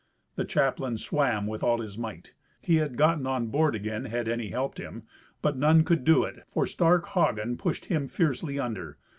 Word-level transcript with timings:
The 0.35 0.45
chaplain 0.45 0.97
swam 0.97 1.45
with 1.45 1.61
all 1.61 1.79
his 1.79 1.95
might. 1.95 2.33
He 2.59 2.77
had 2.77 2.97
gotten 2.97 3.27
on 3.27 3.49
board 3.49 3.75
again 3.75 4.05
had 4.05 4.27
any 4.27 4.49
helped 4.49 4.79
him. 4.79 5.03
But 5.43 5.57
none 5.57 5.83
could 5.83 6.03
do 6.03 6.23
it, 6.23 6.41
for 6.47 6.65
stark 6.65 7.05
Hagen 7.09 7.55
pushed 7.55 7.85
him 7.85 8.07
fiercely 8.07 8.57
under. 8.57 8.97